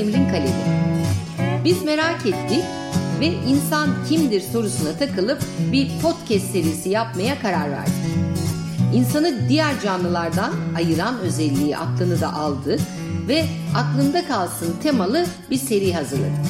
[0.00, 0.52] Semrin Kaleli.
[1.64, 2.64] Biz merak ettik
[3.20, 5.38] ve insan kimdir sorusuna takılıp
[5.72, 7.94] bir podcast serisi yapmaya karar verdik.
[8.94, 12.80] İnsanı diğer canlılardan ayıran özelliği aklını da aldık
[13.28, 13.44] ve
[13.76, 16.46] aklında kalsın temalı bir seri hazırladık.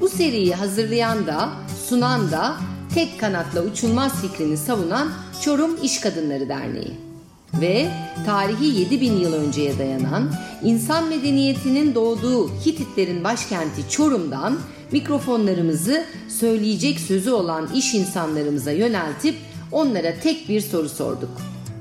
[0.00, 1.48] Bu seriyi hazırlayan da
[1.88, 2.56] sunan da
[2.94, 5.08] tek kanatla uçulmaz fikrini savunan
[5.40, 7.05] Çorum İş Kadınları Derneği
[7.54, 7.88] ve
[8.26, 10.30] tarihi 7000 yıl önceye dayanan
[10.62, 14.58] insan medeniyetinin doğduğu Hititlerin başkenti Çorum'dan
[14.92, 19.34] mikrofonlarımızı söyleyecek sözü olan iş insanlarımıza yöneltip
[19.72, 21.30] onlara tek bir soru sorduk.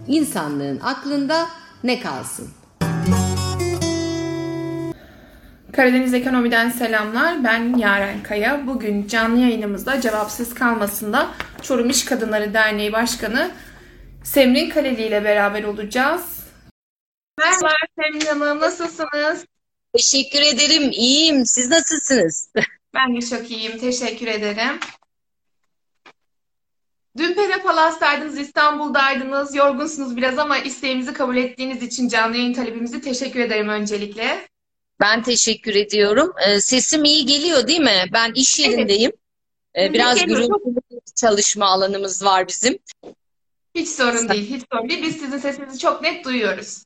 [0.08, 1.48] İnsanlığın aklında
[1.84, 2.48] ne kalsın?
[5.72, 7.44] Karadeniz Ekonomi'den selamlar.
[7.44, 8.68] Ben Yaren Kaya.
[8.68, 11.28] Bugün canlı yayınımızda cevapsız kalmasında
[11.62, 13.52] Çorum İş Kadınları Derneği Başkanı
[14.26, 16.22] Semrin Kaleli ile beraber olacağız.
[17.38, 19.46] Merhaba Semrin Hanım, nasılsınız?
[19.94, 21.46] Teşekkür ederim, iyiyim.
[21.46, 22.50] Siz nasılsınız?
[22.94, 24.80] Ben de çok iyiyim, teşekkür ederim.
[27.18, 29.56] Dün Pere Palas'taydınız, İstanbul'daydınız.
[29.56, 34.48] Yorgunsunuz biraz ama isteğimizi kabul ettiğiniz için canlı yayın talebimizi teşekkür ederim öncelikle.
[35.00, 36.34] Ben teşekkür ediyorum.
[36.48, 38.04] Ee, sesim iyi geliyor değil mi?
[38.14, 39.12] Ben iş yerindeyim.
[39.78, 42.80] Ee, biraz gürültülü bir çalışma alanımız var bizim.
[43.76, 45.04] Hiç sorun değil, hiç sorun değil.
[45.04, 46.84] Biz sizin sesinizi çok net duyuyoruz.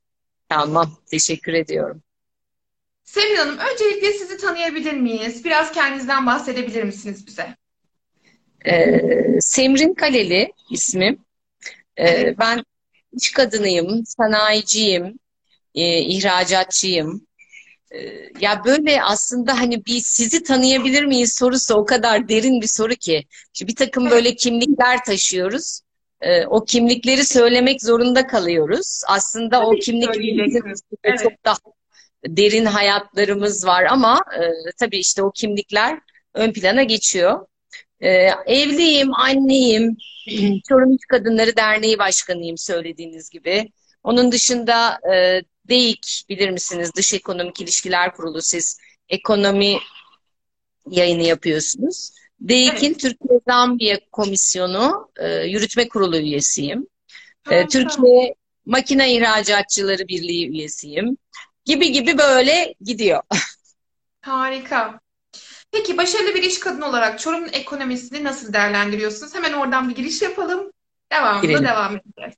[0.50, 2.02] Tamam, teşekkür ediyorum.
[3.04, 5.46] Semih Hanım, öncelikle sizi tanıyabilir miyiz?
[5.46, 7.56] Biraz kendinizden bahsedebilir misiniz bize?
[8.66, 11.26] Ee, Semrin Kaleli ismim.
[12.00, 12.64] Ee, ben
[13.14, 15.20] iş kadınıyım, sanayiciyim,
[15.76, 17.28] e, ihracatçıyım.
[17.92, 22.96] Ee, ya böyle aslında hani bir sizi tanıyabilir miyiz sorusu o kadar derin bir soru
[22.96, 23.26] ki.
[23.54, 25.82] İşte bir takım böyle kimlikler taşıyoruz.
[26.22, 29.02] Ee, o kimlikleri söylemek zorunda kalıyoruz.
[29.08, 31.20] Aslında Tabii o kimliklerimizin evet.
[31.24, 31.58] çok daha
[32.28, 36.00] derin hayatlarımız var ama e, tabii işte o kimlikler
[36.34, 37.46] ön plana geçiyor.
[38.00, 38.10] E,
[38.46, 39.98] evliyim, anneyim,
[40.70, 43.72] Çorum İş Kadınları Derneği Başkanıyım söylediğiniz gibi.
[44.04, 46.92] Onun dışında e, DEİK bilir misiniz?
[46.96, 49.78] Dış Ekonomik İlişkiler Kurulu siz ekonomi
[50.90, 52.12] yayını yapıyorsunuz.
[52.42, 53.00] DEİK'in evet.
[53.00, 56.88] Türkiye Zambiya Komisyonu e, Yürütme Kurulu üyesiyim.
[57.52, 58.36] E, Türkiye
[58.66, 61.18] Makine İhracatçıları Birliği üyesiyim.
[61.66, 63.24] Gibi gibi böyle gidiyor.
[64.22, 65.00] Harika.
[65.72, 69.36] Peki başarılı bir iş kadını olarak Çorum'un ekonomisini nasıl değerlendiriyorsunuz?
[69.36, 70.72] Hemen oradan bir giriş yapalım.
[71.12, 71.66] Devamında Girelim.
[71.66, 72.34] devam edeceğiz.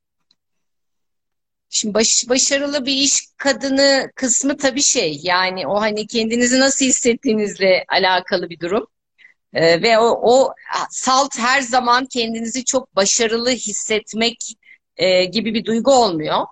[1.69, 7.85] Şimdi baş, başarılı bir iş kadını kısmı tabii şey yani o hani kendinizi nasıl hissettiğinizle
[7.88, 8.88] alakalı bir durum.
[9.53, 10.53] Ee, ve o, o
[10.89, 14.53] salt her zaman kendinizi çok başarılı hissetmek
[14.97, 16.45] e, gibi bir duygu olmuyor.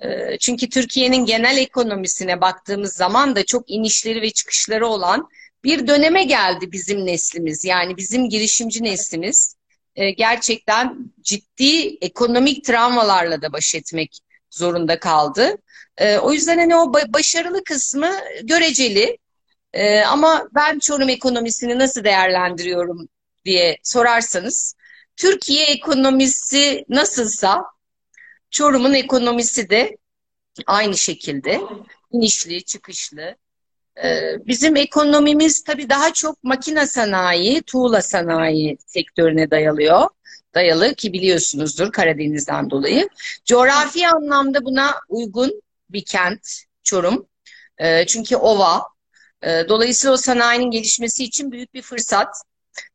[0.00, 5.28] E, çünkü Türkiye'nin genel ekonomisine baktığımız zaman da çok inişleri ve çıkışları olan
[5.64, 7.64] bir döneme geldi bizim neslimiz.
[7.64, 9.56] Yani bizim girişimci neslimiz
[9.96, 14.20] e, gerçekten ciddi ekonomik travmalarla da baş etmek
[14.50, 15.56] zorunda kaldı.
[15.98, 18.10] E, o yüzden hani o başarılı kısmı
[18.42, 19.18] göreceli.
[19.74, 23.08] E, ama ben Çorum ekonomisini nasıl değerlendiriyorum
[23.44, 24.74] diye sorarsanız
[25.16, 27.64] Türkiye ekonomisi nasılsa
[28.50, 29.96] Çorum'un ekonomisi de
[30.66, 31.60] aynı şekilde
[32.12, 33.36] inişli, çıkışlı.
[34.46, 40.08] Bizim ekonomimiz tabii daha çok makine sanayi, tuğla sanayi sektörüne dayalıyor.
[40.54, 43.08] Dayalı ki biliyorsunuzdur Karadeniz'den dolayı.
[43.44, 46.48] Coğrafi anlamda buna uygun bir kent
[46.82, 47.26] Çorum.
[48.06, 48.93] Çünkü ova.
[49.68, 52.36] Dolayısıyla o sanayinin gelişmesi için büyük bir fırsat.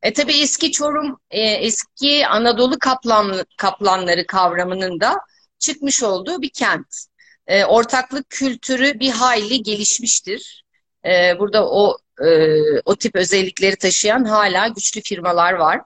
[0.02, 5.16] E tabii eski Çorum, eski Anadolu kaplan, kaplanları kavramının da
[5.60, 7.06] çıkmış olduğu bir kent.
[7.68, 10.64] ortaklık kültürü bir hayli gelişmiştir.
[11.06, 15.81] E, burada o e, o tip özellikleri taşıyan hala güçlü firmalar var.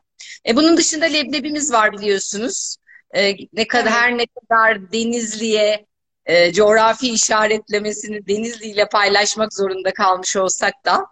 [0.47, 2.77] E, bunun dışında leblebimiz var biliyorsunuz.
[3.15, 5.85] E, ne kadar her ne kadar Denizli'ye
[6.25, 11.05] e, coğrafi işaretlemesini Denizli ile paylaşmak zorunda kalmış olsak da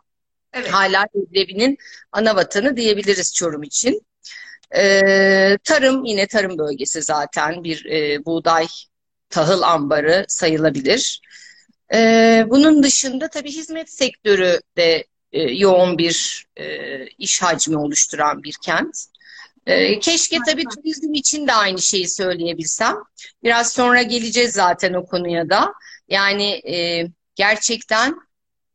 [0.53, 0.73] evet.
[0.73, 1.77] hala leblebinin
[2.11, 4.01] ana vatanı diyebiliriz Çorum için.
[4.75, 8.67] E, tarım yine tarım bölgesi zaten bir e, buğday
[9.29, 11.21] tahıl ambarı sayılabilir.
[11.93, 18.55] Ee, bunun dışında tabii hizmet sektörü de e, yoğun bir e, iş hacmi oluşturan bir
[18.61, 19.05] kent.
[19.65, 22.95] E, keşke tabii turizm için de aynı şeyi söyleyebilsem.
[23.43, 25.73] Biraz sonra geleceğiz zaten o konuya da.
[26.07, 28.15] Yani e, gerçekten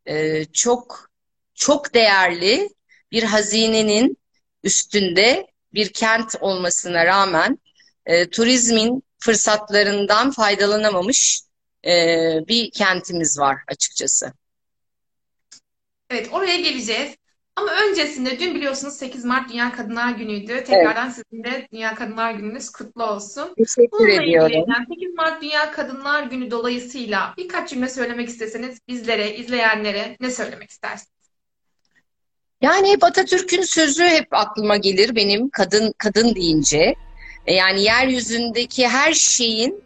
[0.06, 1.10] e, çok
[1.54, 2.68] çok değerli
[3.12, 4.16] bir hazinenin
[4.64, 7.58] üstünde bir kent olmasına rağmen
[8.06, 11.40] e, turizmin fırsatlarından faydalanamamış
[11.86, 11.92] e,
[12.48, 14.32] bir kentimiz var açıkçası.
[16.10, 17.16] Evet, oraya geleceğiz.
[17.56, 20.64] Ama öncesinde dün biliyorsunuz 8 Mart Dünya Kadınlar Günü'ydü.
[20.64, 23.54] Tekrardan sizin de Dünya Kadınlar Gününüz kutlu olsun.
[23.58, 24.64] Teşekkür Bununla ilgili ediyorum.
[24.68, 30.70] yani 8 Mart Dünya Kadınlar Günü dolayısıyla birkaç cümle söylemek isteseniz bizlere, izleyenlere ne söylemek
[30.70, 31.10] istersiniz?
[32.62, 36.94] Yani hep Atatürk'ün sözü hep aklıma gelir benim kadın kadın deyince.
[37.46, 39.84] E, Yani yeryüzündeki her şeyin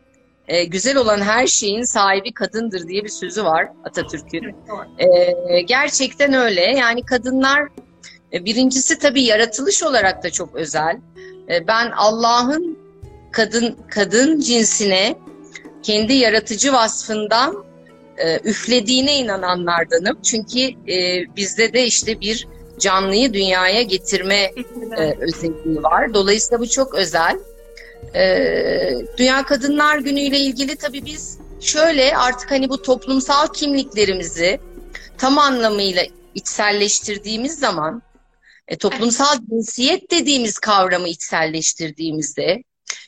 [0.51, 4.57] e, güzel olan her şeyin sahibi kadındır diye bir sözü var Atatürk'ün.
[5.49, 6.61] E, gerçekten öyle.
[6.61, 7.69] Yani kadınlar
[8.33, 10.97] e, birincisi tabii yaratılış olarak da çok özel.
[11.51, 12.79] E, ben Allah'ın
[13.33, 15.15] kadın kadın cinsine
[15.83, 17.65] kendi yaratıcı vasfından
[18.19, 20.23] e, üflediğine inananlardanım.
[20.23, 20.61] Çünkü
[20.93, 22.49] e, bizde de işte bir
[22.79, 24.51] canlıyı dünyaya getirme
[24.97, 26.15] e, özelliği var.
[26.15, 27.39] Dolayısıyla bu çok özel.
[28.15, 34.61] E, Dünya Kadınlar Günü ile ilgili tabii biz şöyle artık hani bu toplumsal kimliklerimizi
[35.19, 36.03] tam anlamıyla
[36.35, 38.03] içselleştirdiğimiz zaman
[38.69, 42.63] e, toplumsal cinsiyet dediğimiz kavramı içselleştirdiğimizde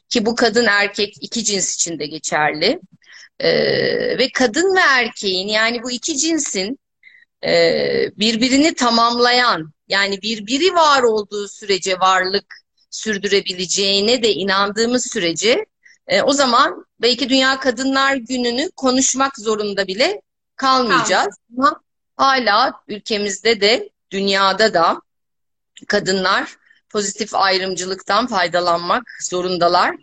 [0.08, 2.80] ki bu kadın erkek iki cins için de geçerli
[3.38, 3.50] e,
[4.18, 6.78] ve kadın ve erkeğin yani bu iki cinsin
[7.44, 7.52] e,
[8.16, 12.61] birbirini tamamlayan yani birbiri var olduğu sürece varlık
[12.92, 15.66] sürdürebileceğine de inandığımız sürece
[16.06, 20.22] e, o zaman belki Dünya Kadınlar Günü'nü konuşmak zorunda bile
[20.56, 21.36] kalmayacağız.
[21.58, 21.80] Ama
[22.16, 25.00] hala ülkemizde de dünyada da
[25.88, 26.56] kadınlar
[26.90, 29.96] pozitif ayrımcılıktan faydalanmak zorundalar.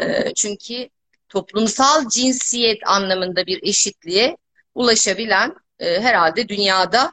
[0.00, 0.88] E, çünkü
[1.28, 4.36] toplumsal cinsiyet anlamında bir eşitliğe
[4.74, 7.12] ulaşabilen e, herhalde dünyada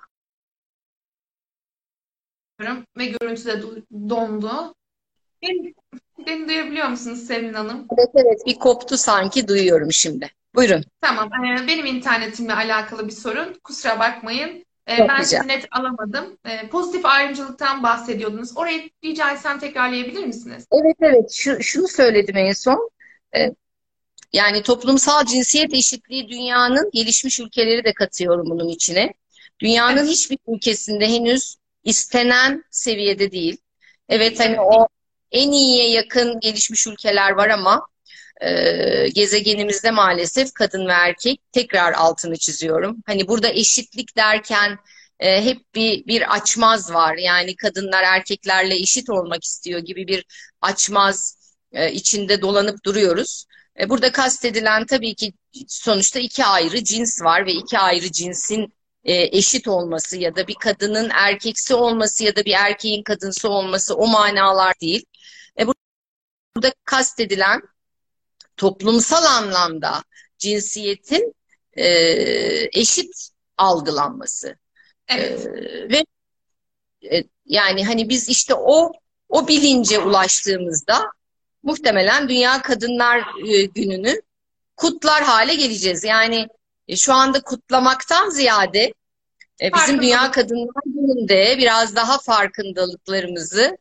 [2.98, 4.76] Ve görüntü de du- dondu.
[5.42, 5.74] Beni,
[6.28, 7.88] beni duyabiliyor musunuz Sevin Hanım?
[7.98, 10.30] evet evet bir koptu sanki duyuyorum şimdi.
[10.56, 10.84] Buyurun.
[11.02, 11.30] Tamam.
[11.46, 13.56] Ee, benim internetimle alakalı bir sorun.
[13.64, 14.66] Kusura bakmayın.
[14.88, 15.44] Ee, Yok, ben rica.
[15.44, 16.38] net alamadım.
[16.46, 18.58] Ee, pozitif ayrımcılıktan bahsediyordunuz.
[18.58, 20.66] Orayı rica etsem tekrarlayabilir misiniz?
[20.72, 22.90] Evet evet şu, şunu söyledim en son.
[24.34, 29.14] Yani toplumsal cinsiyet eşitliği dünyanın gelişmiş ülkeleri de katıyorum bunun içine.
[29.60, 30.10] Dünyanın Evet.
[30.10, 33.58] hiçbir ülkesinde henüz istenen seviyede değil.
[34.10, 34.88] Evet hani o
[35.32, 37.88] en iyiye yakın gelişmiş ülkeler var ama
[38.42, 42.98] e, gezegenimizde maalesef kadın ve erkek tekrar altını çiziyorum.
[43.06, 44.80] Hani burada eşitlik derken
[45.20, 47.18] e, hep bir bir açmaz var.
[47.18, 50.26] Yani kadınlar erkeklerle eşit olmak istiyor gibi bir
[50.62, 51.38] açmaz
[51.72, 53.46] e, içinde dolanıp duruyoruz.
[53.80, 55.34] E, burada kastedilen tabii ki
[55.68, 60.56] sonuçta iki ayrı cins var ve iki ayrı cinsin e, eşit olması ya da bir
[60.56, 65.06] kadının erkeksi olması ya da bir erkeğin kadınsı olması o manalar değil.
[66.58, 67.62] E, bu- burada kastedilen
[68.58, 70.04] toplumsal anlamda
[70.38, 71.36] cinsiyetin
[71.74, 71.86] e,
[72.80, 74.58] eşit algılanması.
[75.08, 75.46] Evet.
[75.46, 76.06] Ee, ve
[77.16, 78.92] e, yani hani biz işte o
[79.30, 81.12] o bilince ulaştığımızda
[81.64, 84.22] muhtemelen Dünya Kadınlar e, Günü'nü
[84.76, 86.04] kutlar hale geleceğiz.
[86.04, 86.48] Yani
[86.88, 88.94] e, şu anda kutlamaktan ziyade
[89.62, 90.02] e, bizim.
[90.02, 93.78] Dünya Kadınlar Günü'nde biraz daha farkındalıklarımızı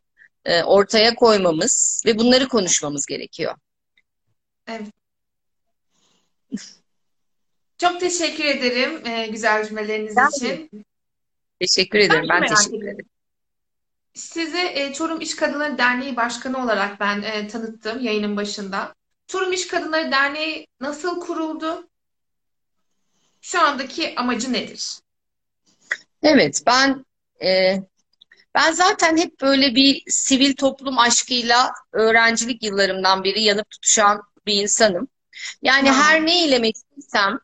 [0.47, 3.55] e, ortaya koymamız ve bunları konuşmamız gerekiyor.
[7.79, 10.87] Çok teşekkür ederim e, güzel cümleleriniz Ben için.
[11.61, 12.25] Teşekkür ederim.
[12.25, 13.07] de Ben merak teşekkür ederim.
[14.15, 18.95] Sizi e, Çorum İş Kadınları Derneği Başkanı olarak ben e, tanıttım yayının başında.
[19.27, 21.89] Çorum İş Kadınları Derneği nasıl kuruldu?
[23.41, 24.99] Şu andaki amacı nedir?
[26.23, 27.05] Evet, ben
[27.43, 27.77] e,
[28.57, 35.09] ben zaten hep böyle bir sivil toplum aşkıyla öğrencilik yıllarımdan beri yanıp tutuşan bir insanım.
[35.63, 35.97] Yani Hmm.
[35.97, 37.39] her ne ile meşgulsem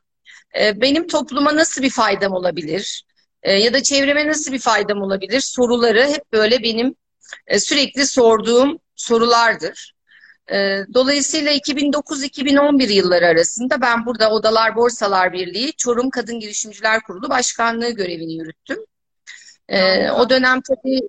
[0.60, 3.04] e, benim topluma nasıl bir faydam olabilir
[3.44, 6.96] E, ya da çevreme nasıl bir faydam olabilir soruları hep böyle benim
[7.46, 9.94] e, sürekli sorduğum sorulardır.
[10.94, 18.34] Dolayısıyla 2009-2011 yılları arasında ben burada Odalar Borsalar Birliği Çorum Kadın Girişimciler Kurulu Başkanlığı görevini
[18.34, 18.78] yürüttüm.
[19.70, 20.14] Harika.
[20.16, 21.00] o dönem tabii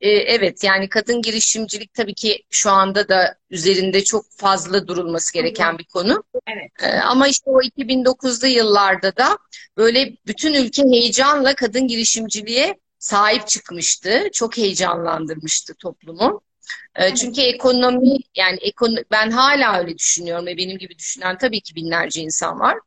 [0.00, 5.78] e, evet yani kadın girişimcilik tabii ki şu anda da üzerinde çok fazla durulması gereken
[5.78, 6.24] bir konu.
[6.46, 6.70] Evet.
[6.82, 9.38] Ee, ama işte o 2009'lu yıllarda da
[9.76, 14.22] böyle bütün ülke heyecanla kadın girişimciliğe sahip çıkmıştı.
[14.32, 16.42] Çok heyecanlandırmıştı toplumu.
[16.96, 21.74] Ee, Çünkü ekonomi yani ekono ben hala öyle düşünüyorum ve benim gibi düşünen tabii ki
[21.74, 22.78] binlerce insan var.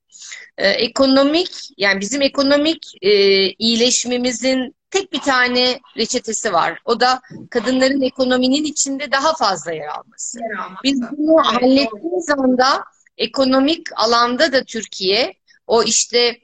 [0.58, 3.12] Ee, ekonomik yani bizim ekonomik e,
[3.50, 6.80] iyileşmemizin tek bir tane reçetesi var.
[6.86, 10.40] O da kadınların ekonominin içinde daha fazla yer alması.
[10.40, 10.84] Yer almakta.
[10.84, 12.84] Biz bunu Evet, hallettiğimiz anda
[13.18, 15.34] ekonomik alanda da Türkiye
[15.68, 16.40] o işte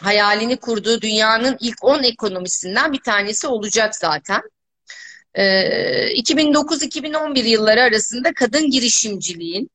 [0.00, 4.42] hayalini kurduğu dünyanın ilk 10 ekonomisinden bir tanesi olacak zaten.
[5.34, 9.70] 2009-2011 ee, yılları arasında kadın girişimciliğin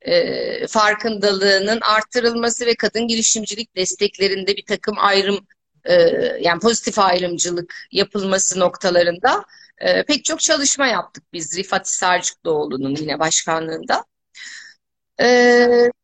[0.00, 5.46] e, farkındalığının artırılması ve kadın girişimcilik desteklerinde bir takım ayrım
[5.88, 5.94] e,
[6.40, 9.44] yani pozitif ayrımcılık yapılması noktalarında
[9.78, 14.04] e, pek çok çalışma yaptık biz Rifat Sarcıklıoğlu'nun yine başkanlığında.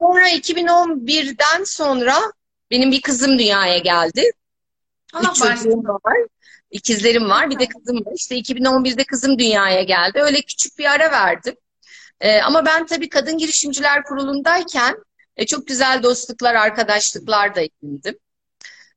[0.01, 2.17] sonra 2011'den sonra
[2.71, 4.31] benim bir kızım dünyaya geldi.
[5.13, 6.17] Allah Üç çocuğum var.
[6.71, 7.51] İkizlerim var.
[7.51, 8.13] Bir de kızım var.
[8.17, 10.21] İşte 2011'de kızım dünyaya geldi.
[10.23, 11.55] Öyle küçük bir ara verdim.
[12.45, 14.97] Ama ben tabii Kadın Girişimciler Kurulu'ndayken
[15.37, 18.19] e, çok güzel dostluklar, arkadaşlıklar da edindim.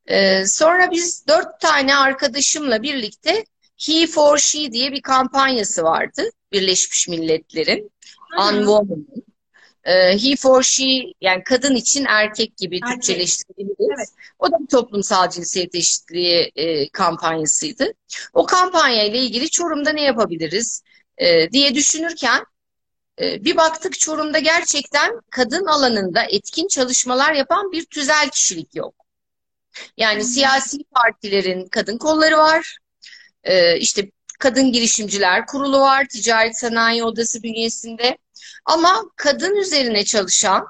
[0.07, 3.45] Ee, sonra biz dört tane arkadaşımla birlikte
[3.77, 6.23] He for She diye bir kampanyası vardı.
[6.51, 7.91] Birleşmiş Milletler'in.
[8.39, 9.27] Unwoman'ın.
[9.83, 10.83] Ee, he for she
[11.21, 12.89] yani kadın için erkek gibi erkek.
[12.93, 13.97] Türkçeleştirebiliriz.
[13.97, 14.07] Evet.
[14.39, 17.93] O da bir toplumsal cinsiyet eşitliği e, kampanyasıydı.
[18.33, 20.83] O kampanya ile ilgili Çorum'da ne yapabiliriz
[21.17, 22.45] e, diye düşünürken
[23.21, 28.96] e, bir baktık Çorum'da gerçekten kadın alanında etkin çalışmalar yapan bir tüzel kişilik yok.
[29.97, 32.77] Yani siyasi partilerin kadın kolları var.
[33.43, 36.05] E, işte kadın girişimciler kurulu var.
[36.11, 38.17] Ticaret Sanayi Odası bünyesinde.
[38.65, 40.67] Ama kadın üzerine çalışan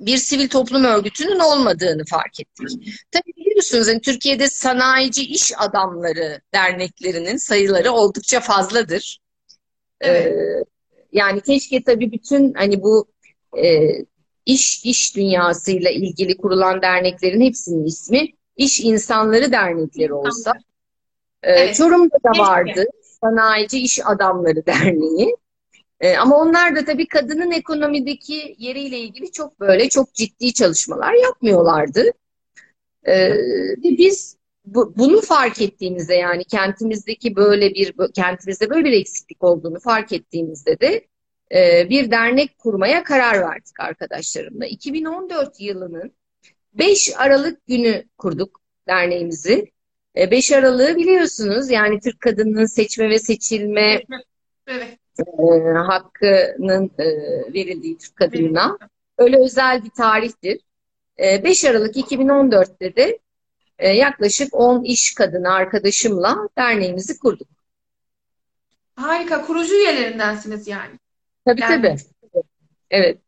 [0.00, 2.96] bir sivil toplum örgütünün olmadığını fark ettik.
[3.10, 9.18] Tabii biliyorsunuz yani Türkiye'de sanayici iş adamları derneklerinin sayıları oldukça fazladır.
[10.00, 10.26] Evet.
[10.26, 10.64] Ee,
[11.12, 13.08] yani keşke tabii bütün hani bu
[13.64, 13.88] e,
[14.46, 20.52] iş iş dünyasıyla ilgili kurulan derneklerin hepsinin ismi iş insanları dernekleri olsa.
[21.42, 21.76] Ee, evet.
[21.76, 22.84] Çorum'da da vardı
[23.20, 25.36] Sanayici İş Adamları Derneği.
[26.00, 32.12] E, ama onlar da tabii kadının ekonomideki yeriyle ilgili çok böyle çok ciddi çalışmalar yapmıyorlardı.
[33.08, 33.32] E,
[33.82, 40.12] biz bu, bunu fark ettiğimizde yani kentimizdeki böyle bir kentimizde böyle bir eksiklik olduğunu fark
[40.12, 41.06] ettiğimizde de
[41.54, 44.66] e, bir dernek kurmaya karar verdik arkadaşlarımla.
[44.66, 46.12] 2014 yılının
[46.74, 49.72] 5 Aralık günü kurduk derneğimizi.
[50.16, 54.02] 5 e, Aralık'ı biliyorsunuz yani Türk kadının seçme ve seçilme
[54.66, 55.22] evet e,
[55.72, 57.06] hakkının e,
[57.54, 58.78] verildiği Türk kadınına.
[59.18, 60.60] Öyle özel bir tarihtir.
[61.18, 63.18] E, 5 Aralık 2014'te de
[63.78, 67.48] e, yaklaşık 10 iş kadını arkadaşımla derneğimizi kurduk.
[68.96, 69.46] Harika.
[69.46, 70.98] Kurucu üyelerindensiniz yani.
[71.46, 71.82] Tabii yani.
[71.82, 71.96] tabii.
[72.90, 73.18] Evet.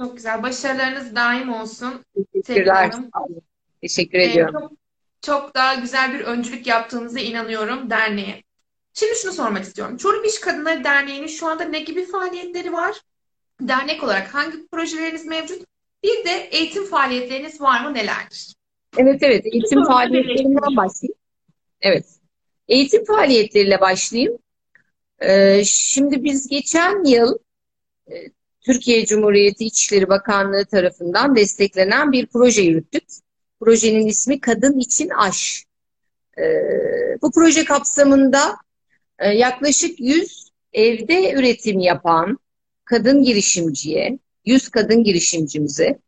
[0.00, 0.42] Çok güzel.
[0.42, 2.04] Başarılarınız daim olsun.
[2.32, 2.92] Teşekkürler.
[3.82, 4.60] Teşekkür ediyorum.
[4.60, 4.72] çok,
[5.22, 8.42] çok daha güzel bir öncülük yaptığınıza inanıyorum derneğe.
[8.94, 9.96] Şimdi şunu sormak istiyorum.
[9.96, 13.00] Çorum İş Kadınları Derneği'nin şu anda ne gibi faaliyetleri var?
[13.60, 15.66] Dernek olarak hangi projeleriniz mevcut?
[16.02, 17.94] Bir de eğitim faaliyetleriniz var mı?
[17.94, 18.54] Nelerdir?
[18.96, 19.46] Evet evet.
[19.46, 21.18] Eğitim faaliyetlerinden başlayayım.
[21.80, 22.06] Evet.
[22.68, 24.38] Eğitim faaliyetleriyle başlayayım.
[25.18, 27.38] Ee, şimdi biz geçen yıl
[28.60, 33.04] Türkiye Cumhuriyeti İçişleri Bakanlığı tarafından desteklenen bir proje yürüttük.
[33.60, 35.64] Projenin ismi Kadın İçin Aş.
[36.38, 36.42] Ee,
[37.22, 38.56] bu proje kapsamında
[39.18, 42.38] ee, yaklaşık 100 evde üretim yapan
[42.84, 45.98] kadın girişimciye, 100 kadın girişimcimize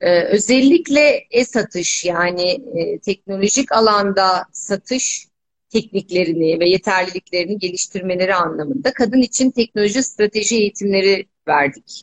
[0.00, 5.28] e, özellikle e-satış yani e, teknolojik alanda satış
[5.74, 12.02] tekniklerini ve yeterliliklerini geliştirmeleri anlamında kadın için teknoloji strateji eğitimleri verdik.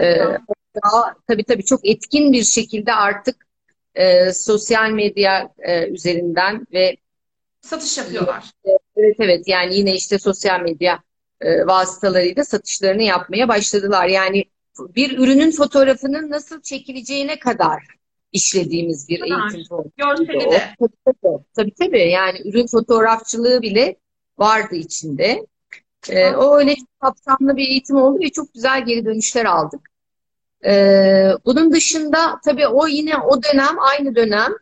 [0.00, 0.18] Ee,
[0.82, 3.46] daha, tabii tabii çok etkin bir şekilde artık
[3.94, 6.96] e, sosyal medya e, üzerinden ve
[7.60, 8.44] satış yapıyorlar.
[8.96, 11.02] Evet evet yani yine işte sosyal medya
[11.40, 14.06] e, vasıtalarıyla satışlarını yapmaya başladılar.
[14.06, 14.44] Yani
[14.78, 17.82] bir ürünün fotoğrafının nasıl çekileceğine kadar
[18.34, 19.40] işlediğimiz bir Kadar.
[19.40, 19.92] eğitim programı.
[20.78, 23.96] Tabii, tabii, tabii tabii yani ürün fotoğrafçılığı bile
[24.38, 25.46] vardı içinde.
[26.08, 29.80] Ee, o öyle çok kapsamlı bir eğitim oldu ve çok güzel geri dönüşler aldık.
[30.64, 34.52] Ee, bunun dışında tabii o yine o dönem aynı dönem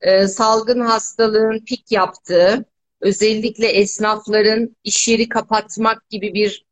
[0.00, 2.64] e, salgın hastalığın pik yaptığı,
[3.00, 6.66] özellikle esnafların iş yeri kapatmak gibi bir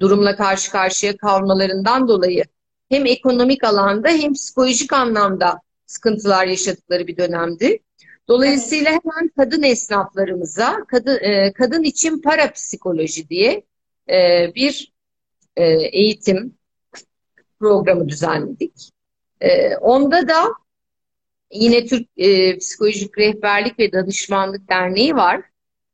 [0.00, 2.44] durumla karşı karşıya kalmalarından dolayı
[2.90, 7.78] hem ekonomik alanda hem psikolojik anlamda sıkıntılar yaşadıkları bir dönemdi.
[8.28, 9.00] Dolayısıyla evet.
[9.04, 13.62] hemen kadın esnaflarımıza kadın, e, kadın için para psikoloji diye
[14.10, 14.92] e, bir
[15.56, 16.54] e, eğitim
[17.60, 18.90] programı düzenledik.
[19.40, 20.54] E, onda da
[21.52, 25.42] Yine Türk e, Psikolojik Rehberlik ve Danışmanlık Derneği var.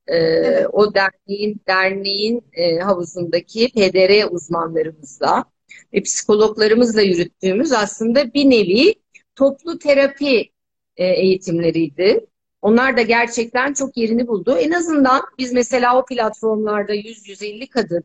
[0.06, 0.66] E, evet.
[0.72, 5.44] O derneğin derneğin e, havuzundaki PDR uzmanlarımızla
[5.92, 8.94] ve psikologlarımızla yürüttüğümüz aslında bir nevi
[9.34, 10.50] toplu terapi
[10.96, 12.26] e, eğitimleriydi.
[12.62, 14.56] Onlar da gerçekten çok yerini buldu.
[14.60, 18.04] En azından biz mesela o platformlarda 100-150 kadın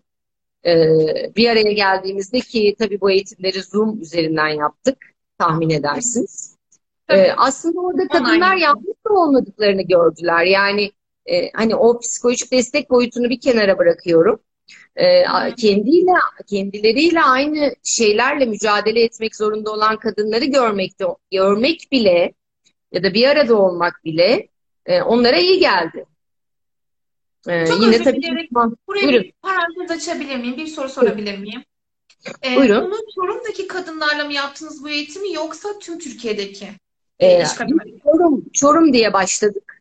[0.66, 0.74] e,
[1.36, 4.98] bir araya geldiğimizde ki tabii bu eğitimleri Zoom üzerinden yaptık
[5.38, 6.58] tahmin edersiniz.
[7.10, 10.44] E, aslında orada kadınlar yalnız da olmadıklarını gördüler.
[10.44, 10.92] Yani
[11.54, 14.40] hani o psikolojik destek boyutunu bir kenara bırakıyorum.
[14.96, 15.24] E,
[15.58, 16.12] kendiyle
[16.50, 22.34] kendileriyle aynı şeylerle mücadele etmek zorunda olan kadınları görmekte görmek bile
[22.92, 24.48] ya da bir arada olmak bile
[24.86, 26.06] e, onlara iyi geldi.
[27.48, 29.24] E, Çok yine tabii dilerek, buraya Buyurun.
[29.24, 30.58] bir parantez açabilir miyim?
[30.58, 31.64] Bir soru sorabilir miyim?
[32.46, 32.84] Ee, Buyurun.
[32.86, 36.68] Bunu Çorum'daki kadınlarla mı yaptınız bu eğitimi yoksa tüm Türkiye'deki?
[37.20, 37.44] Ee,
[38.04, 39.81] Çorum, Çorum diye başladık.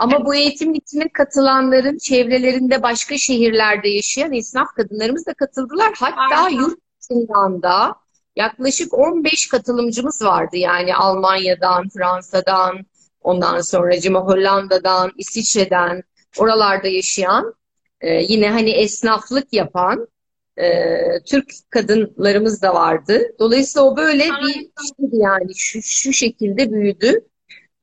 [0.00, 5.92] Ama bu eğitim içine katılanların çevrelerinde başka şehirlerde yaşayan esnaf kadınlarımız da katıldılar.
[5.98, 6.62] Hatta Harika.
[6.62, 7.94] yurt dışından da
[8.36, 10.56] yaklaşık 15 katılımcımız vardı.
[10.56, 12.86] Yani Almanya'dan, Fransa'dan,
[13.20, 16.02] ondan sonra Cima Hollanda'dan, İsviçre'den,
[16.38, 17.54] oralarda yaşayan,
[18.00, 20.08] e, yine hani esnaflık yapan
[20.56, 20.90] e,
[21.26, 23.22] Türk kadınlarımız da vardı.
[23.38, 27.20] Dolayısıyla o böyle bir şeydi yani şu, şu şekilde büyüdü.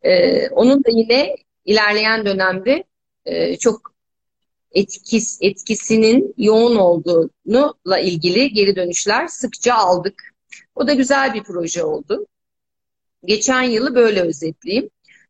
[0.02, 1.36] E, onun da yine
[1.68, 2.84] ilerleyen dönemde
[3.26, 3.94] e, çok
[4.72, 10.34] etkis, etkisinin yoğun olduğununla ilgili geri dönüşler sıkça aldık.
[10.76, 12.28] O da güzel bir proje oldu.
[13.26, 14.90] Geçen yılı böyle özetleyeyim.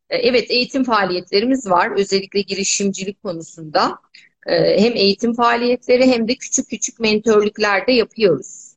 [0.10, 1.92] E, evet eğitim faaliyetlerimiz var.
[1.98, 4.00] Özellikle girişimcilik konusunda.
[4.48, 8.68] E, hem eğitim faaliyetleri hem de küçük küçük mentörlükler de yapıyoruz.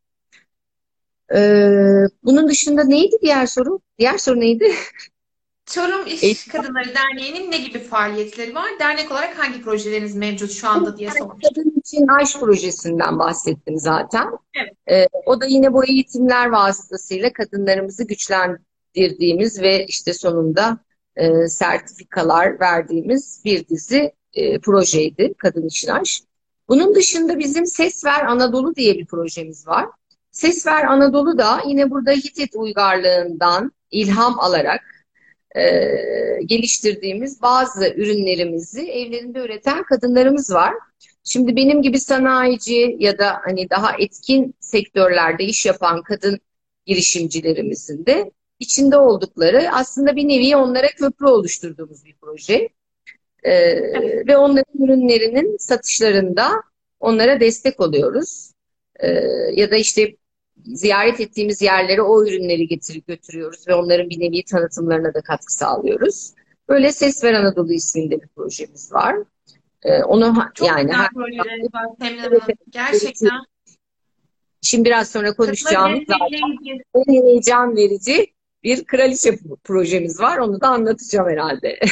[2.25, 3.81] Bunun dışında neydi diğer soru?
[3.99, 4.73] Diğer soru neydi?
[5.71, 6.53] Çorum İş Eğitim...
[6.53, 8.71] Kadınları Derneği'nin ne gibi faaliyetleri var?
[8.81, 11.51] Dernek olarak hangi projeleriniz mevcut şu anda diye sormuştum.
[11.55, 14.29] Kadın için Aş projesinden bahsettim zaten.
[14.55, 14.73] Evet.
[14.91, 20.79] Ee, o da yine bu eğitimler vasıtasıyla kadınlarımızı güçlendirdiğimiz ve işte sonunda
[21.17, 26.23] e, sertifikalar verdiğimiz bir dizi e, projeydi Kadın İçin Aş.
[26.69, 29.87] Bunun dışında bizim Ses Ver Anadolu diye bir projemiz var.
[30.31, 35.00] Ses Ver Anadolu da yine burada Hitit uygarlığından ilham alarak
[35.57, 35.63] e,
[36.45, 40.75] geliştirdiğimiz bazı ürünlerimizi evlerinde üreten kadınlarımız var.
[41.25, 46.41] Şimdi benim gibi sanayici ya da hani daha etkin sektörlerde iş yapan kadın
[46.87, 52.69] girişimcilerimizin de içinde oldukları aslında bir nevi onlara köprü oluşturduğumuz bir proje.
[53.43, 54.29] Ee, evet.
[54.29, 56.51] Ve onların ürünlerinin satışlarında
[57.01, 58.53] onlara destek oluyoruz.
[59.01, 59.09] Ee,
[59.55, 60.17] ya da işte
[60.67, 66.33] ziyaret ettiğimiz yerlere o ürünleri getirip götürüyoruz ve onların bir nevi tanıtımlarına da katkı sağlıyoruz.
[66.69, 69.17] Böyle Ses Ver Anadolu isminde bir projemiz var.
[69.83, 72.39] Ee, onu Çok yani güzel projeleriniz var Semra
[72.71, 73.31] Gerçekten.
[74.63, 76.01] Şimdi biraz sonra konuşacağımız
[76.95, 80.39] en heyecan verici bir kraliçe projemiz var.
[80.39, 81.79] Onu da anlatacağım herhalde.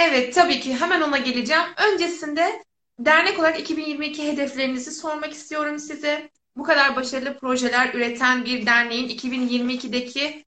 [0.00, 1.62] Evet tabii ki hemen ona geleceğim.
[1.92, 2.62] Öncesinde
[2.98, 6.30] dernek olarak 2022 hedeflerinizi sormak istiyorum size.
[6.58, 10.44] Bu kadar başarılı projeler üreten bir derneğin 2022'deki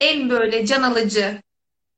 [0.00, 1.42] en böyle can alıcı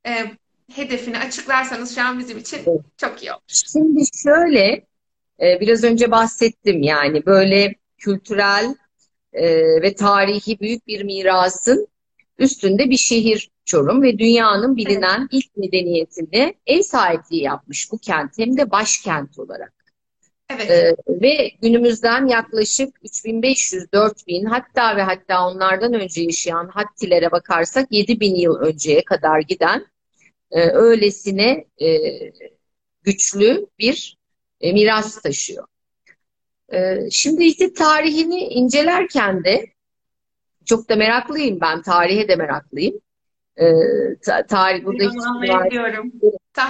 [0.07, 0.25] e,
[0.73, 3.41] hedefini açıklarsanız şu an bizim için çok iyi olur.
[3.47, 4.87] Şimdi şöyle
[5.41, 8.75] e, biraz önce bahsettim yani böyle kültürel
[9.33, 9.45] e,
[9.83, 11.89] ve tarihi büyük bir mirasın
[12.39, 15.29] üstünde bir şehir Çorum ve dünyanın bilinen evet.
[15.31, 19.82] ilk medeniyetini ev sahipliği yapmış bu kent hem de başkent olarak.
[20.55, 20.71] Evet.
[20.71, 28.57] Ee, ve günümüzden yaklaşık 3500-4000 hatta ve hatta onlardan önce yaşayan Hattilere bakarsak 7000 yıl
[28.57, 29.87] önceye kadar giden
[30.51, 31.89] e, öylesine e,
[33.03, 34.17] güçlü bir
[34.61, 35.67] e, miras taşıyor.
[36.73, 39.67] E, şimdi işte tarihini incelerken de
[40.65, 41.83] çok da meraklıyım ben.
[41.83, 43.01] Tarihe de meraklıyım.
[43.61, 45.05] Ee, tarih burada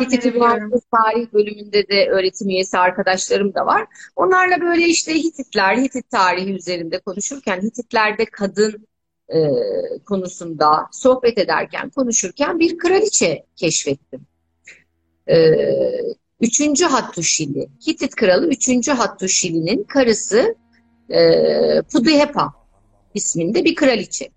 [0.01, 3.87] Hitit Üniversitesi tarih bölümünde de öğretim üyesi arkadaşlarım da var.
[4.17, 8.87] Onlarla böyle işte Hititler, Hitit tarihi üzerinde konuşurken, Hititlerde kadın
[9.29, 9.39] e,
[10.07, 14.27] konusunda sohbet ederken, konuşurken bir kraliçe keşfettim.
[15.29, 15.37] E,
[16.41, 20.55] üçüncü Hattuşili, Hitit kralı üçüncü Hattuşili'nin karısı
[21.11, 21.21] e,
[21.93, 22.53] Pudihepa
[23.15, 24.31] isminde bir kraliçe.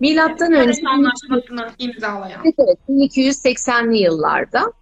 [0.00, 2.42] Milattan evet, önce anlaşmasını imzalayan.
[2.44, 4.72] Evet, 1280'li yıllarda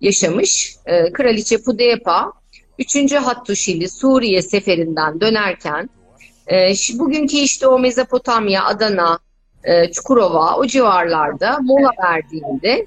[0.00, 2.32] yaşamış e, kraliçe Pudepa
[2.78, 3.12] 3.
[3.14, 5.90] Hattuşili Suriye seferinden dönerken
[6.46, 9.18] e, bugünkü işte o Mezopotamya, Adana,
[9.64, 12.86] e, Çukurova o civarlarda mola verdiğinde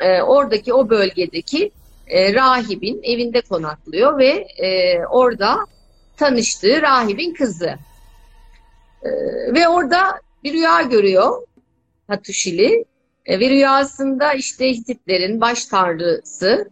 [0.00, 1.70] e, oradaki o bölgedeki
[2.06, 5.56] e, rahibin evinde konaklıyor ve e, orada
[6.16, 7.78] tanıştığı rahibin kızı
[9.02, 9.08] ee,
[9.54, 11.42] ve orada bir rüya görüyor
[12.08, 12.84] Hatuşili.
[13.28, 16.70] Ve rüyasında işte Hititlerin baş tanrısı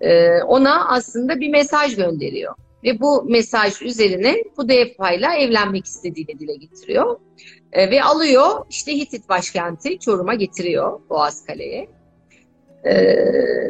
[0.00, 2.54] e, ona aslında bir mesaj gönderiyor.
[2.84, 7.16] Ve bu mesaj üzerine Hudeyfa ile evlenmek istediğini dile getiriyor.
[7.72, 11.88] E, ve alıyor işte Hitit başkenti Çorum'a getiriyor Boğaz Kale'ye.
[12.84, 12.94] E,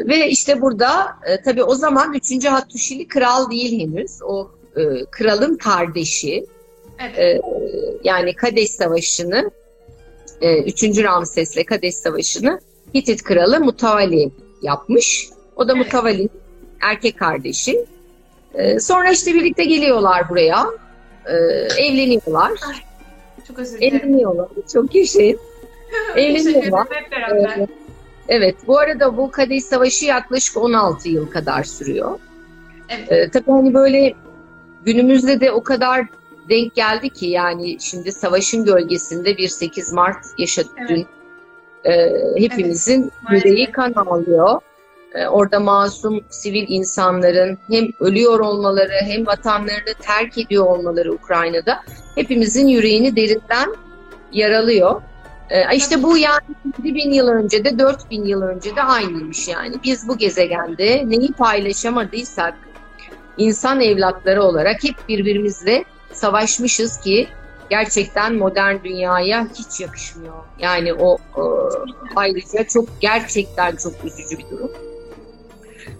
[0.08, 2.46] ve işte burada e, tabii o zaman 3.
[2.46, 4.22] Hattuşili kral değil henüz.
[4.22, 6.46] O e, kralın kardeşi.
[6.98, 7.18] Evet.
[7.18, 7.40] E,
[8.04, 9.50] yani Kadeş Savaşı'nı
[10.40, 10.82] e, 3.
[10.82, 12.60] Ramses'le Kadeş Savaşı'nı
[12.94, 14.30] Hitit kralı Mutavali
[14.62, 15.28] yapmış.
[15.56, 15.84] O da Evet.
[15.84, 16.30] Mutavali'nin
[16.80, 17.84] erkek kardeşi.
[18.54, 20.66] E, sonra işte birlikte geliyorlar buraya.
[21.26, 21.34] E,
[21.84, 22.52] evleniyorlar.
[23.48, 23.96] Çok özür dilerim.
[23.96, 24.48] Evleniyorlar.
[24.72, 25.38] Çok yaşayın.
[26.16, 26.86] Ederim evleniyorlar.
[26.90, 27.54] hep beraber.
[27.56, 27.68] Evet.
[28.28, 32.18] Evet, bu arada bu Kadeş Savaşı yaklaşık 16 yıl kadar sürüyor.
[32.88, 33.12] Evet.
[33.12, 34.14] Ee, tabii hani böyle
[34.84, 36.06] günümüzde de o kadar
[36.48, 40.88] denk geldi ki yani şimdi savaşın gölgesinde bir 8 Mart yaşadık Evet.
[40.88, 41.06] dün.
[41.84, 43.46] Ee, hepimizin maalesef.
[43.46, 44.60] yüreği kan ağlıyor.
[45.14, 51.80] Ee, orada masum sivil insanların hem ölüyor olmaları hem vatanlarını terk ediyor olmaları Ukrayna'da
[52.14, 53.74] hepimizin yüreğini derinden
[54.32, 55.02] yaralıyor.
[55.50, 59.76] Ee, işte bu yani 7000 yıl önce de 4000 yıl önce de aynıymış yani.
[59.84, 62.54] Biz bu gezegende neyi paylaşamadıysak
[63.36, 67.28] insan evlatları olarak hep birbirimizle savaşmışız ki
[67.70, 70.34] gerçekten modern dünyaya hiç yakışmıyor.
[70.58, 71.42] Yani o e,
[72.16, 74.70] ayrıca çok gerçekten çok üzücü bir durum.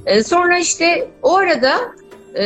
[0.07, 1.81] E, sonra işte o arada
[2.35, 2.45] e,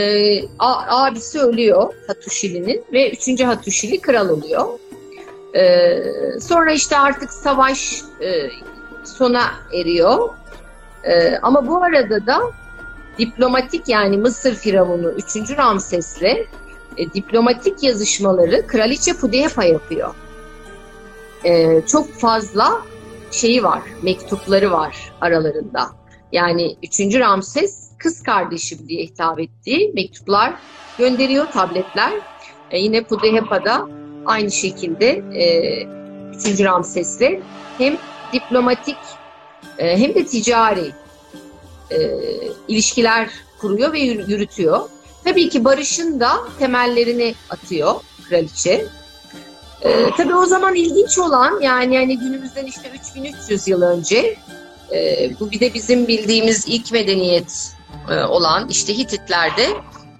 [0.58, 3.42] a- abisi ölüyor Hatuşili'nin ve 3.
[3.44, 4.66] Hatuşili kral oluyor.
[5.54, 6.00] E,
[6.40, 8.50] sonra işte artık savaş e,
[9.04, 9.42] sona
[9.74, 10.28] eriyor.
[11.04, 12.40] E, ama bu arada da
[13.18, 15.56] diplomatik yani Mısır Firavunu 3.
[15.56, 16.46] Ramses'le
[16.98, 20.14] e, diplomatik yazışmaları Kraliçe Pudehepa yapıyor.
[21.44, 22.82] E, çok fazla
[23.30, 25.90] şeyi var, mektupları var aralarında.
[26.32, 27.00] Yani 3.
[27.00, 30.54] Ramses kız kardeşim diye hitap ettiği mektuplar
[30.98, 32.12] gönderiyor, tabletler.
[32.70, 33.88] E, yine Pudehepa'da
[34.26, 35.82] aynı şekilde e,
[36.52, 36.60] 3.
[36.60, 37.40] Ramses'le
[37.78, 37.96] hem
[38.32, 38.96] diplomatik
[39.78, 40.92] e, hem de ticari
[41.90, 41.98] e,
[42.68, 43.30] ilişkiler
[43.60, 44.80] kuruyor ve yürü- yürütüyor.
[45.28, 47.94] Tabii ki barışın da temellerini atıyor
[48.28, 48.86] kraliçe.
[49.82, 54.36] E, tabii o zaman ilginç olan yani yani günümüzden işte 3300 yıl önce
[54.94, 57.72] e, bu bir de bizim bildiğimiz ilk medeniyet
[58.10, 59.66] e, olan işte Hititlerde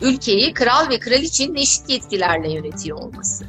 [0.00, 3.44] ülkeyi kral ve kraliçenin eşit yetkilerle yönetiyor olması.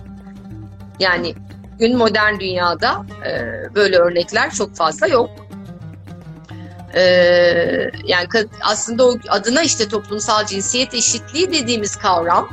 [1.00, 1.36] Yani
[1.80, 3.32] gün modern dünyada e,
[3.76, 5.30] böyle örnekler çok fazla yok.
[6.96, 8.28] Ee, yani
[8.62, 12.50] aslında o adına işte toplumsal cinsiyet eşitliği dediğimiz kavram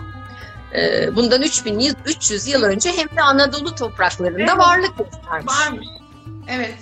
[0.75, 4.59] e, bundan 3000 yıl, 300 yıl önce hem de Anadolu topraklarında Evet.
[4.59, 5.55] varlık göstermiş.
[5.55, 5.87] Varmış.
[6.49, 6.75] Evet.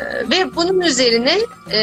[0.00, 1.38] Ee, ve bunun üzerine
[1.72, 1.80] e,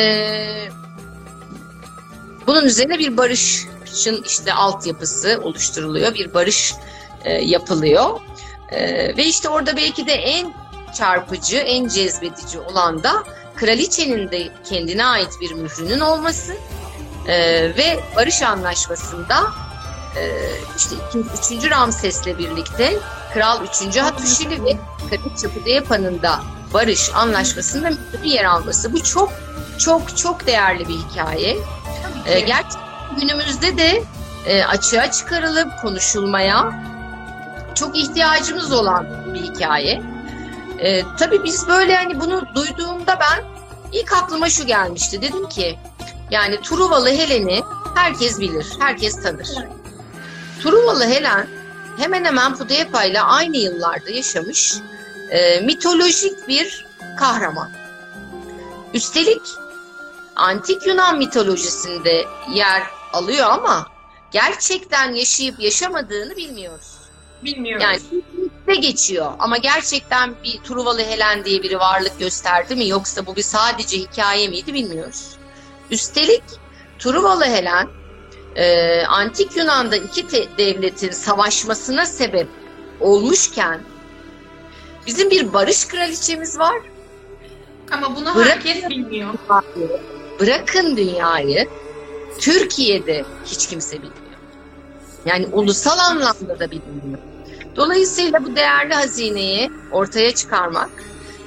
[2.48, 6.14] bunun üzerine bir barışın işte altyapısı oluşturuluyor.
[6.14, 6.74] Bir barış
[7.24, 8.20] e, yapılıyor.
[8.72, 10.54] E, ve işte orada belki de en
[10.98, 13.24] çarpıcı, en cezbedici olan da
[13.60, 16.54] kraliçenin de kendine ait bir mührünün olması
[17.28, 17.38] e,
[17.78, 19.36] ve barış anlaşmasında
[20.16, 20.22] e,
[20.78, 20.96] işte
[21.56, 21.72] 3.
[21.72, 23.00] Ramses'le birlikte
[23.34, 23.98] Kral 3.
[23.98, 24.78] Hatuşili ve
[25.10, 26.22] Kraliçe Pudeyapa'nın
[26.74, 27.92] barış anlaşmasında
[28.24, 28.94] bir yer alması.
[28.94, 29.34] Bu çok
[29.80, 31.58] çok çok değerli bir hikaye.
[32.26, 34.04] E, gerçekten günümüzde de
[34.46, 36.84] e, açığa çıkarılıp konuşulmaya
[37.76, 40.02] çok ihtiyacımız olan bir hikaye.
[40.82, 43.46] E, tabii biz böyle hani bunu duyduğumda ben
[43.92, 45.22] ilk aklıma şu gelmişti.
[45.22, 45.80] Dedim ki
[46.32, 47.64] yani Truvalı Helen'i
[47.96, 49.48] herkes bilir, herkes tanır.
[50.64, 51.48] Truvalı Helen
[51.98, 54.76] hemen hemen Pudeyapa ile aynı yıllarda yaşamış
[55.30, 56.86] e, mitolojik bir
[57.20, 57.72] kahraman.
[58.94, 59.42] Üstelik
[60.36, 63.88] antik Yunan mitolojisinde yer alıyor ama
[64.32, 66.99] gerçekten yaşayıp yaşamadığını bilmiyoruz.
[67.44, 67.82] Bilmiyorum.
[67.84, 68.00] Yani
[68.68, 73.42] de geçiyor ama gerçekten bir Truvalı Helen diye biri varlık gösterdi mi yoksa bu bir
[73.42, 75.26] sadece hikaye miydi bilmiyoruz.
[75.92, 76.44] Üstelik
[77.00, 77.88] Truvalı Helen
[78.56, 82.48] e, antik Yunan'da iki te- devletin savaşmasına sebep
[83.00, 83.82] olmuşken
[85.08, 86.82] bizim bir barış kraliçemiz var.
[87.92, 89.34] Ama bunu Bırak- herkes bilmiyor.
[90.40, 91.68] Bırakın dünyayı
[92.40, 94.29] Türkiye'de hiç kimse bilmiyor.
[95.30, 97.20] Yani ulusal anlamda da bilinmiyor.
[97.76, 100.90] Dolayısıyla bu değerli hazineyi ortaya çıkarmak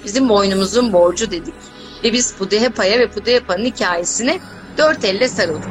[0.05, 1.55] bizim boynumuzun borcu dedik.
[2.05, 4.41] Ve biz Pudehepa'ya ve Pudehepa'nın hikayesine
[4.79, 5.71] dört elle sarıldık.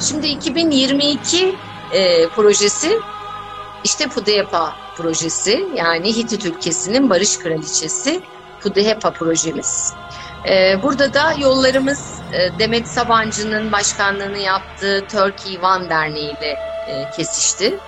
[0.00, 1.54] Şimdi 2022
[1.92, 2.98] e, projesi
[3.84, 8.20] işte Pudehepa projesi yani Hitit ülkesinin barış kraliçesi
[8.60, 9.92] Pudehepa projemiz.
[10.48, 17.78] E, burada da yollarımız e, Demet Sabancı'nın başkanlığını yaptığı Turkey One Derneği ile e, kesişti.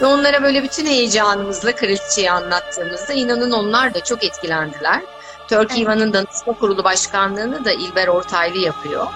[0.00, 5.00] Ve onlara böyle bütün heyecanımızla kraliçeyi anlattığımızda inanın onlar da çok etkilendiler.
[5.48, 5.96] Turkey evet.
[5.96, 9.06] One'ın danışma kurulu başkanlığını da İlber Ortaylı yapıyor.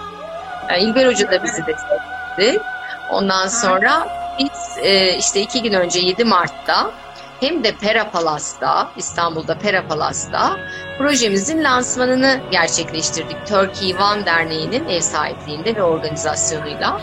[0.69, 2.63] Yani İlber Hoca da bizi destekledi.
[3.11, 4.07] Ondan sonra
[4.39, 6.91] biz e, işte iki gün önce 7 Mart'ta
[7.39, 10.57] hem de Pera Palas'ta, İstanbul'da Pera Palas'ta
[10.97, 13.47] projemizin lansmanını gerçekleştirdik.
[13.47, 17.01] Turkey One Derneği'nin ev sahipliğinde ve organizasyonuyla.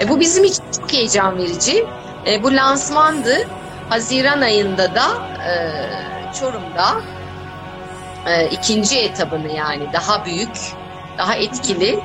[0.00, 1.86] E, bu bizim için çok heyecan verici.
[2.26, 3.48] E, bu lansmandı.
[3.88, 5.52] Haziran ayında da e,
[6.34, 7.00] Çorum'da
[8.26, 10.56] e, ikinci etabını yani daha büyük,
[11.18, 12.00] daha etkili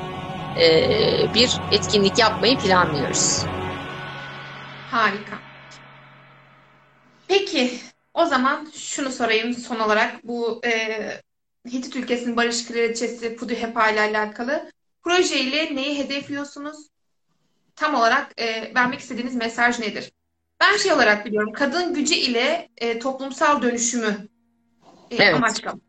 [0.60, 3.42] e, bir etkinlik yapmayı planlıyoruz.
[4.90, 5.38] Harika.
[7.28, 7.80] Peki
[8.14, 10.72] o zaman şunu sorayım son olarak bu e,
[11.72, 14.72] Hitit ülkesinin barış kraliçesi Puduhepa ile alakalı
[15.02, 16.76] projeyle neyi hedefliyorsunuz?
[17.76, 20.12] Tam olarak e, vermek istediğiniz mesaj nedir?
[20.60, 24.28] Ben şey olarak biliyorum kadın gücü ile e, toplumsal dönüşümü
[25.10, 25.34] e, evet.
[25.34, 25.80] amaçlamak.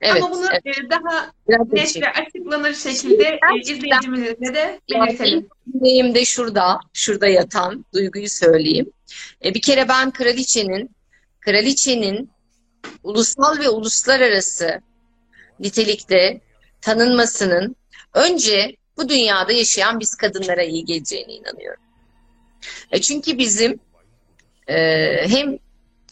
[0.00, 0.78] Evet, Ama bunu evet.
[0.78, 5.48] E, daha Biraz net ve açıklanır şekilde e, de belirtelim.
[5.66, 8.92] Benim de şurada, şurada yatan duyguyu söyleyeyim.
[9.44, 10.90] E, bir kere ben kraliçenin,
[11.40, 12.30] kraliçenin
[13.02, 14.80] ulusal ve uluslararası
[15.60, 16.40] nitelikte
[16.80, 17.76] tanınmasının
[18.14, 21.82] önce bu dünyada yaşayan biz kadınlara iyi geleceğine inanıyorum.
[22.90, 23.80] E çünkü bizim
[24.68, 24.76] e,
[25.28, 25.58] hem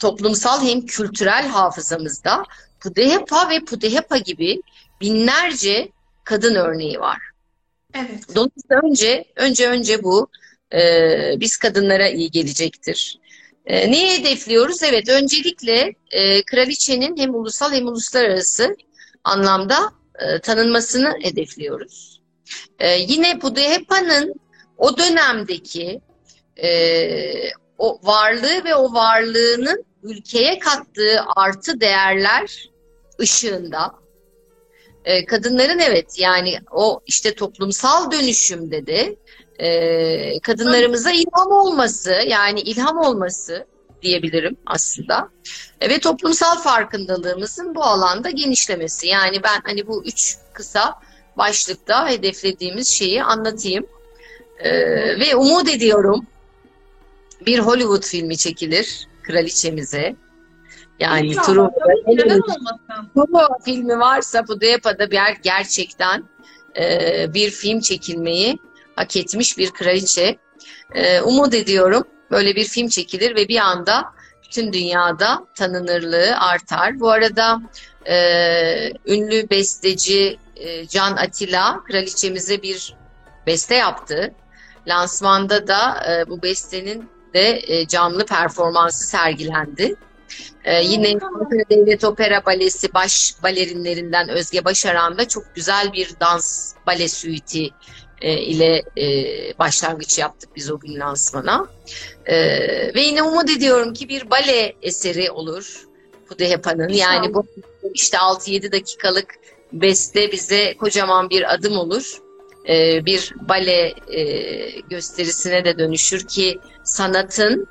[0.01, 2.44] toplumsal hem kültürel hafızamızda
[2.81, 4.62] Pudehepa ve Pudehepa gibi
[5.01, 5.88] binlerce
[6.25, 7.18] kadın örneği var.
[7.94, 8.35] Evet.
[8.35, 10.29] Dolayısıyla önce önce önce bu
[10.72, 10.81] e,
[11.40, 13.18] biz kadınlara iyi gelecektir.
[13.66, 14.83] E, neyi hedefliyoruz?
[14.83, 18.77] Evet, öncelikle e, kraliçenin hem ulusal hem uluslararası
[19.25, 22.16] anlamda e, tanınmasını hedefliyoruz.
[22.79, 24.35] E, yine Pudehepa'nın
[24.79, 26.01] o dönemdeki
[26.63, 26.71] e,
[27.79, 32.71] o varlığı ve o varlığının ülkeye kattığı artı değerler
[33.21, 33.95] ışığında
[35.05, 39.17] e, kadınların evet yani o işte toplumsal dönüşümde de
[39.59, 43.67] e, kadınlarımıza ilham olması yani ilham olması
[44.03, 45.29] diyebilirim aslında.
[45.81, 49.07] E, ve toplumsal farkındalığımızın bu alanda genişlemesi.
[49.07, 50.95] Yani ben hani bu üç kısa
[51.37, 53.87] başlıkta hedeflediğimiz şeyi anlatayım.
[54.59, 54.70] E,
[55.20, 56.27] ve umut ediyorum
[57.46, 60.16] bir Hollywood filmi çekilir kraliçemize.
[61.01, 61.70] Yani Truva,
[63.64, 66.25] filmi varsa bu Depa'da bir gerçekten
[66.79, 68.59] e, bir film çekilmeyi
[68.96, 70.38] hak etmiş bir kraliçe.
[70.94, 74.05] E, umut ediyorum böyle bir film çekilir ve bir anda
[74.44, 77.01] bütün dünyada tanınırlığı artar.
[77.01, 77.61] Bu arada
[78.09, 78.16] e,
[79.07, 82.95] ünlü besteci e, Can Atilla kraliçemize bir
[83.47, 84.35] beste yaptı.
[84.88, 89.97] Lansmanda da e, bu bestenin de e, canlı performansı sergilendi.
[90.64, 96.75] Ee, yine Ankara Devlet Opera Balesi baş balerinlerinden Özge Başaran da çok güzel bir dans
[96.87, 97.71] bale suiti
[98.21, 99.07] e, ile e,
[99.59, 101.69] başlangıç yaptık biz o gün lansmana.
[102.27, 102.37] E,
[102.95, 105.87] ve yine umut ediyorum ki bir bale eseri olur
[106.29, 106.88] Pudehepa'nın.
[106.88, 107.47] Yani bu
[107.95, 109.35] işte 6-7 dakikalık
[109.81, 112.19] beste bize kocaman bir adım olur.
[112.69, 117.69] E, bir bale e, gösterisine de dönüşür ki sanatın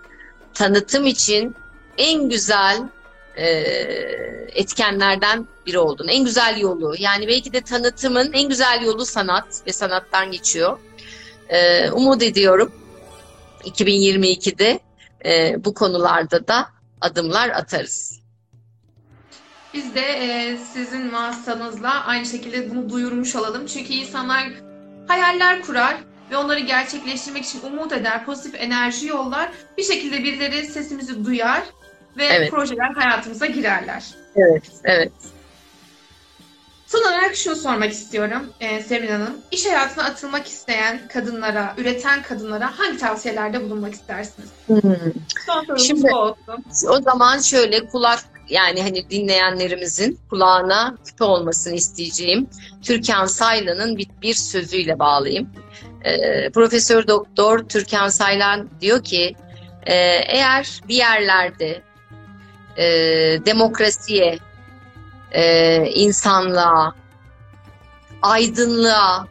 [0.53, 1.55] tanıtım için
[1.97, 2.89] en güzel
[3.37, 3.45] e,
[4.53, 6.07] etkenlerden biri oldun.
[6.07, 10.79] En güzel yolu yani belki de tanıtımın en güzel yolu sanat ve sanattan geçiyor.
[11.49, 12.71] E, umut ediyorum
[13.63, 14.79] 2022'de
[15.25, 16.69] e, bu konularda da
[17.01, 18.24] adımlar atarız.
[19.75, 23.65] Biz de e, sizin vasıtanızla aynı şekilde bunu duyurmuş olalım.
[23.65, 24.43] Çünkü insanlar
[25.07, 25.95] hayaller kurar
[26.31, 29.49] ve onları gerçekleştirmek için umut eder, pozitif enerji yollar.
[29.77, 31.63] Bir şekilde birileri sesimizi duyar
[32.17, 32.51] ve evet.
[32.51, 34.03] projeler hayatımıza girerler.
[34.35, 35.11] Evet, evet.
[36.87, 39.37] Son olarak şunu sormak istiyorum e, Sevin Hanım.
[39.51, 44.49] İş hayatına atılmak isteyen kadınlara, üreten kadınlara hangi tavsiyelerde bulunmak istersiniz?
[44.67, 44.81] Hmm.
[45.45, 46.65] Son sorumuz Şimdi, bu olsun.
[46.89, 52.49] O zaman şöyle kulak yani hani dinleyenlerimizin kulağına küpe olmasını isteyeceğim.
[52.83, 55.49] Türkan Saylan'ın bir, bir sözüyle bağlayayım.
[56.03, 59.35] E, Profesör Doktor Türkan Saylan diyor ki
[59.85, 59.95] e,
[60.27, 61.81] eğer bir yerlerde
[62.77, 62.85] e,
[63.45, 64.39] demokrasiye,
[65.31, 66.95] e, insanlığa,
[68.21, 69.27] aydınlığa,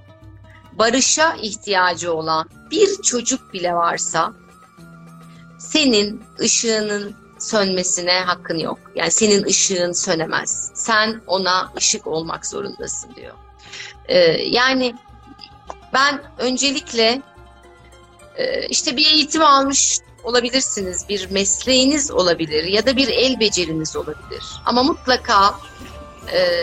[0.72, 4.32] barışa ihtiyacı olan bir çocuk bile varsa
[5.58, 8.78] senin ışığının sönmesine hakkın yok.
[8.94, 10.70] Yani senin ışığın sönemez.
[10.74, 13.34] Sen ona ışık olmak zorundasın diyor.
[14.08, 14.94] Ee, yani
[15.92, 17.22] ben öncelikle
[18.36, 24.44] e, işte bir eğitim almış olabilirsiniz, bir mesleğiniz olabilir ya da bir el beceriniz olabilir.
[24.66, 25.54] Ama mutlaka
[26.32, 26.60] e,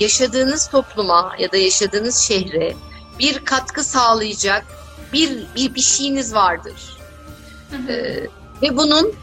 [0.00, 2.74] yaşadığınız topluma ya da yaşadığınız şehre
[3.18, 4.66] bir katkı sağlayacak
[5.12, 6.96] bir bir, bir şeyiniz vardır.
[7.88, 7.94] E,
[8.62, 9.14] ve bunun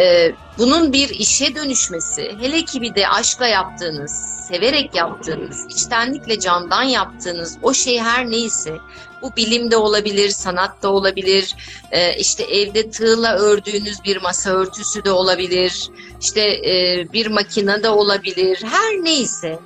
[0.00, 4.12] e, bunun bir işe dönüşmesi, hele ki bir de aşkla yaptığınız,
[4.48, 8.76] severek yaptığınız, içtenlikle candan yaptığınız o şey her neyse,
[9.22, 11.56] bu bilim de olabilir, sanat da olabilir,
[11.90, 17.88] e, işte evde tığla ördüğünüz bir masa örtüsü de olabilir, işte e, bir makine de
[17.88, 19.58] olabilir, her neyse,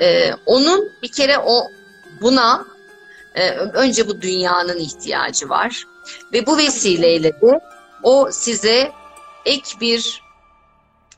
[0.00, 1.70] e, onun bir kere o
[2.20, 2.66] buna
[3.34, 5.84] e, önce bu dünyanın ihtiyacı var
[6.32, 7.60] ve bu vesileyle de
[8.02, 8.92] o size
[9.46, 10.22] ek bir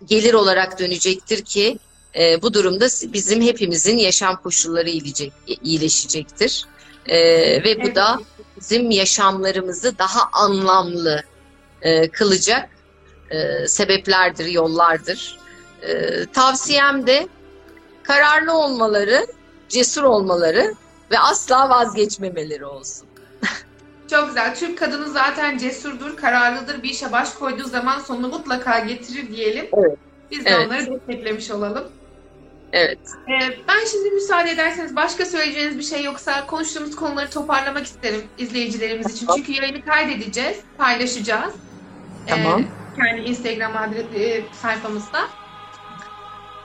[0.07, 1.79] gelir olarak dönecektir ki
[2.19, 6.67] e, bu durumda bizim hepimizin yaşam koşulları iyilecek, iyileşecektir.
[7.07, 7.19] E,
[7.64, 8.21] ve bu da
[8.61, 11.23] bizim yaşamlarımızı daha anlamlı
[11.83, 12.71] e, kılacak
[13.31, 15.38] e, sebeplerdir, yollardır.
[15.83, 17.29] E, tavsiyem de
[18.03, 19.27] kararlı olmaları,
[19.69, 20.75] cesur olmaları
[21.11, 23.08] ve asla vazgeçmemeleri olsun.
[24.11, 24.55] Çok güzel.
[24.55, 26.83] Türk kadını zaten cesurdur, kararlıdır.
[26.83, 29.66] Bir işe baş koyduğu zaman sonunu mutlaka getirir diyelim.
[29.73, 29.99] Evet.
[30.31, 30.66] Biz de Evet.
[30.66, 31.88] onları desteklemiş olalım.
[32.73, 32.99] Evet.
[33.29, 39.14] Ee, ben şimdi müsaade ederseniz başka söyleyeceğiniz bir şey yoksa konuştuğumuz konuları toparlamak isterim izleyicilerimiz
[39.16, 39.29] için.
[39.37, 41.55] Çünkü yayını kaydedeceğiz, paylaşacağız.
[42.27, 42.64] Ee, Tamam.
[42.97, 45.29] kendi Instagram adresi e, sayfamızda.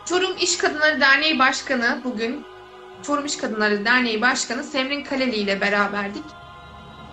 [0.06, 2.46] Çorum İş Kadınları Derneği Başkanı bugün
[3.04, 6.24] Çorum İş Kadınları Derneği Başkanı Semrin Kaleli ile beraberdik.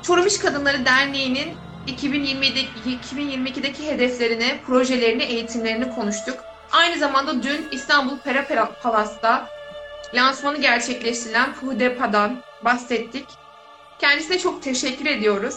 [0.03, 1.55] Çorum İş Kadınları Derneği'nin
[1.87, 6.39] 2020'deki 2022'deki hedeflerini, projelerini, eğitimlerini konuştuk.
[6.73, 9.49] Aynı zamanda dün İstanbul Pera Palas'ta
[10.15, 13.27] lansmanı gerçekleştirilen Pudepa'dan bahsettik.
[13.99, 15.57] Kendisine çok teşekkür ediyoruz.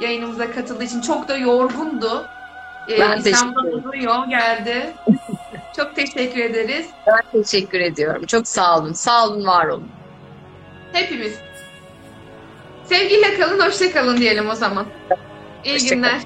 [0.00, 2.26] Yayınımıza katıldığı için çok da yorgundu.
[2.90, 3.54] Ee, Ben ederim.
[3.72, 4.92] uzun yol geldi.
[5.76, 6.86] çok teşekkür ederiz.
[7.06, 8.26] Ben teşekkür ediyorum.
[8.26, 8.92] Çok sağ olun.
[8.92, 9.88] Sağ olun, var olun.
[10.92, 11.38] Hepimiz.
[12.84, 14.86] Sevgiyle kalın, hoşça kalın diyelim o zaman.
[15.64, 16.02] İyi Hoşça kalın.
[16.02, 16.20] günler.